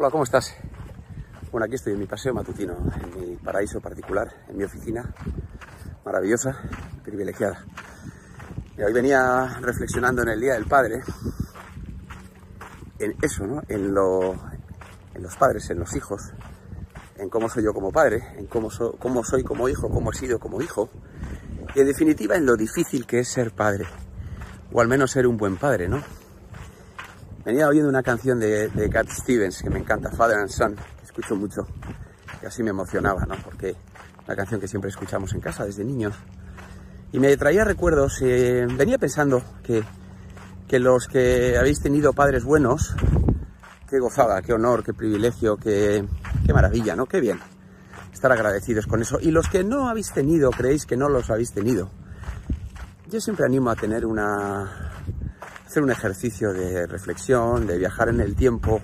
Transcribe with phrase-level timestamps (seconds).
[0.00, 0.54] Hola, ¿cómo estás?
[1.50, 5.12] Bueno, aquí estoy en mi paseo matutino, en mi paraíso particular, en mi oficina,
[6.04, 6.56] maravillosa,
[7.02, 7.64] privilegiada.
[8.76, 11.02] Y hoy venía reflexionando en el Día del Padre,
[13.00, 13.60] en eso, ¿no?
[13.66, 14.34] En, lo,
[15.14, 16.32] en los padres, en los hijos,
[17.16, 18.68] en cómo soy yo como padre, en cómo,
[19.00, 20.90] cómo soy como hijo, cómo he sido como hijo,
[21.74, 23.84] y en definitiva en lo difícil que es ser padre,
[24.72, 26.04] o al menos ser un buen padre, ¿no?
[27.48, 31.04] Venía oyendo una canción de, de Cat Stevens que me encanta, Father and Son, que
[31.06, 31.66] escucho mucho
[32.42, 33.36] y así me emocionaba, ¿no?
[33.42, 33.74] Porque
[34.26, 36.14] una canción que siempre escuchamos en casa desde niños.
[37.10, 39.82] Y me traía recuerdos, eh, venía pensando que,
[40.68, 42.94] que los que habéis tenido padres buenos,
[43.88, 46.06] qué gozada, qué honor, qué privilegio, qué,
[46.44, 47.06] qué maravilla, ¿no?
[47.06, 47.40] Qué bien
[48.12, 49.20] estar agradecidos con eso.
[49.22, 51.88] Y los que no habéis tenido, creéis que no los habéis tenido,
[53.08, 54.87] yo siempre animo a tener una,
[55.78, 58.80] hacer un ejercicio de reflexión, de viajar en el tiempo.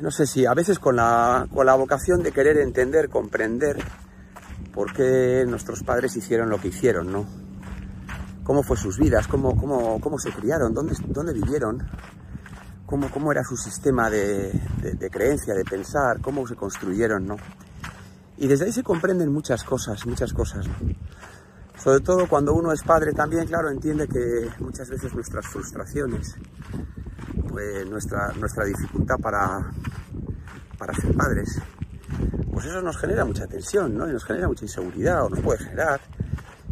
[0.00, 3.76] No sé si a veces con la, con la vocación de querer entender, comprender
[4.72, 7.24] por qué nuestros padres hicieron lo que hicieron, ¿no?
[8.42, 11.88] Cómo fue sus vidas, cómo, cómo, cómo se criaron, dónde, dónde vivieron,
[12.84, 17.36] cómo, cómo era su sistema de, de, de creencia, de pensar, cómo se construyeron, ¿no?
[18.38, 20.66] Y desde ahí se comprenden muchas cosas, muchas cosas.
[20.66, 20.74] ¿no?
[21.76, 26.36] Sobre todo cuando uno es padre también, claro, entiende que muchas veces nuestras frustraciones,
[27.48, 29.70] pues nuestra, nuestra dificultad para,
[30.78, 31.60] para ser padres,
[32.52, 34.08] pues eso nos genera mucha tensión, ¿no?
[34.08, 36.00] Y nos genera mucha inseguridad, o nos puede generar,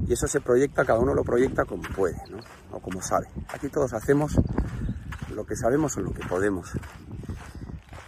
[0.07, 2.39] y eso se proyecta, cada uno lo proyecta como puede, ¿no?
[2.73, 3.29] O como sabe.
[3.49, 4.39] Aquí todos hacemos
[5.35, 6.71] lo que sabemos o lo que podemos.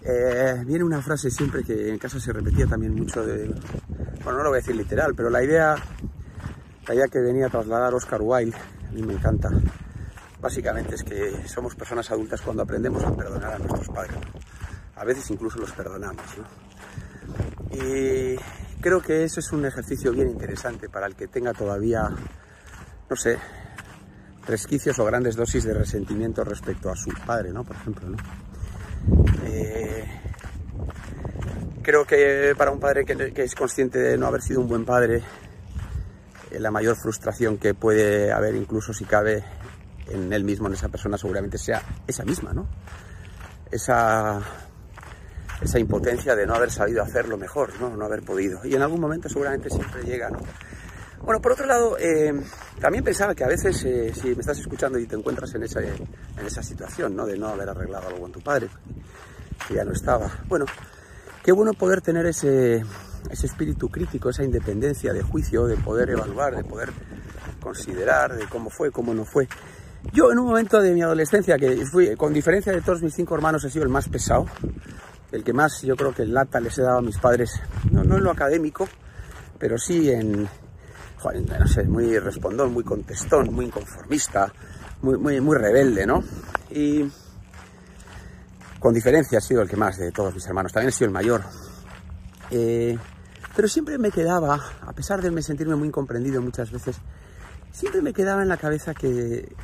[0.02, 3.48] Eh, viene una frase siempre que en casa se repetía también mucho de,
[4.22, 5.74] bueno, no lo voy a decir literal, pero la idea
[6.94, 8.56] idea que venía a trasladar Oscar Wilde,
[8.88, 9.50] a mí me encanta,
[10.40, 14.16] básicamente es que somos personas adultas cuando aprendemos a perdonar a nuestros padres.
[14.94, 16.24] A veces incluso los perdonamos.
[16.38, 17.76] ¿no?
[17.76, 18.36] Y
[18.80, 22.08] creo que eso es un ejercicio bien interesante para el que tenga todavía,
[23.10, 23.38] no sé,
[24.46, 27.64] resquicios o grandes dosis de resentimiento respecto a su padre, ¿no?
[27.64, 28.16] Por ejemplo.
[29.44, 30.04] Eh,
[31.82, 35.22] creo que para un padre que es consciente de no haber sido un buen padre,
[36.58, 39.44] la mayor frustración que puede haber, incluso si cabe
[40.08, 42.66] en él mismo, en esa persona, seguramente sea esa misma, ¿no?
[43.70, 44.40] Esa,
[45.60, 47.96] esa impotencia de no haber sabido hacerlo mejor, ¿no?
[47.96, 48.64] No haber podido.
[48.64, 50.38] Y en algún momento seguramente siempre llega, ¿no?
[51.22, 52.32] Bueno, por otro lado, eh,
[52.80, 55.80] también pensaba que a veces, eh, si me estás escuchando y te encuentras en esa,
[55.80, 57.26] en esa situación, ¿no?
[57.26, 58.68] De no haber arreglado algo con tu padre,
[59.66, 60.30] que ya no estaba.
[60.46, 60.66] Bueno,
[61.42, 62.84] qué bueno poder tener ese,
[63.30, 66.90] ese espíritu crítico, esa independencia de juicio, de poder evaluar, de poder
[67.60, 69.48] considerar de cómo fue, cómo no fue.
[70.12, 73.34] Yo en un momento de mi adolescencia, que fui, con diferencia de todos mis cinco
[73.34, 74.46] hermanos, he sido el más pesado,
[75.32, 77.60] el que más yo creo que el lata les he dado a mis padres,
[77.90, 78.88] no, no en lo académico,
[79.58, 84.52] pero sí en, no sé, muy respondón, muy contestón, muy inconformista,
[85.02, 86.22] muy, muy, muy rebelde, ¿no?
[86.70, 87.10] Y
[88.78, 91.14] con diferencia he sido el que más de todos mis hermanos, también he sido el
[91.14, 91.42] mayor.
[92.50, 92.96] Eh,
[93.56, 96.98] pero siempre me quedaba, a pesar de sentirme muy incomprendido muchas veces,
[97.72, 99.56] siempre me quedaba en la cabeza que,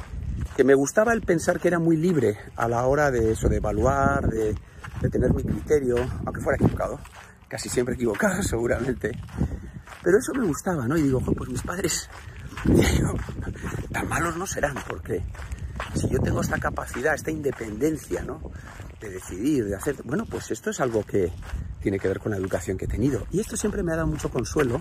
[0.56, 3.56] que me gustaba el pensar que era muy libre a la hora de eso, de
[3.58, 4.54] evaluar, de,
[5.02, 6.98] de tener mi criterio, aunque fuera equivocado,
[7.48, 9.12] casi siempre equivocado seguramente.
[10.02, 10.96] Pero eso me gustaba, ¿no?
[10.96, 12.08] Y digo, pues mis padres,
[12.64, 13.14] digo,
[13.92, 15.22] tan malos no serán, porque
[15.94, 18.40] si yo tengo esta capacidad, esta independencia, ¿no?
[19.02, 21.30] De decidir, de hacer, bueno, pues esto es algo que,
[21.82, 23.26] tiene que ver con la educación que he tenido.
[23.30, 24.80] Y esto siempre me ha dado mucho consuelo.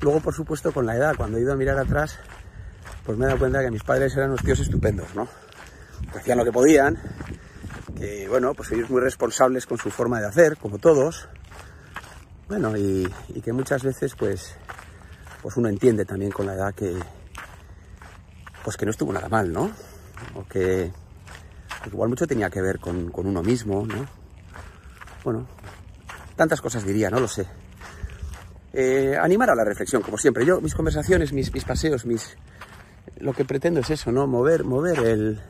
[0.00, 2.18] Luego, por supuesto, con la edad, cuando he ido a mirar atrás,
[3.04, 5.28] pues me he dado cuenta que mis padres eran unos tíos estupendos, ¿no?
[6.14, 6.98] Hacían lo que podían,
[7.96, 11.28] que, bueno, pues ellos muy responsables con su forma de hacer, como todos.
[12.48, 14.54] Bueno, y, y que muchas veces, pues,
[15.42, 16.94] pues uno entiende también con la edad que,
[18.64, 19.70] pues que no estuvo nada mal, ¿no?
[20.34, 20.90] O que,
[21.86, 24.06] igual mucho tenía que ver con, uno mismo, ¿no?
[25.24, 25.46] Bueno,
[26.36, 27.46] tantas cosas diría, no lo sé.
[28.72, 30.44] Eh, animar a la reflexión, como siempre.
[30.44, 32.36] Yo, mis conversaciones, mis, paseos, mis.
[33.18, 34.26] Lo que pretendo es eso, ¿no?
[34.26, 35.40] Mover, mover el.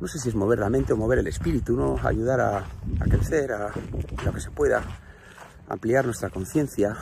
[0.00, 1.98] No sé si es mover la mente o mover el espíritu, ¿no?
[2.02, 4.82] Ayudar a, a crecer, a, a lo que se pueda,
[5.68, 6.96] ampliar nuestra conciencia,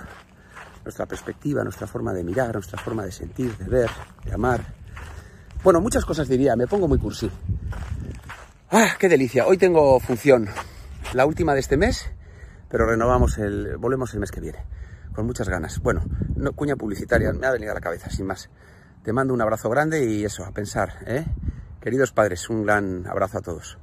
[0.85, 3.91] nuestra perspectiva, nuestra forma de mirar, nuestra forma de sentir, de ver,
[4.25, 4.65] de amar.
[5.63, 7.31] Bueno, muchas cosas diría, me pongo muy cursi.
[8.75, 9.47] ¡Ah, qué delicia!
[9.47, 10.49] Hoy tengo función,
[11.13, 12.11] la última de este mes
[12.73, 14.65] pero renovamos el, volvemos el mes que viene,
[15.15, 15.79] con muchas ganas.
[15.81, 18.49] Bueno, no, cuña publicitaria, me ha venido a la cabeza, sin más.
[19.03, 21.27] Te mando un abrazo grande y eso, a pensar, ¿eh?
[21.83, 23.77] Queridos padres, un gran abrazo a todos.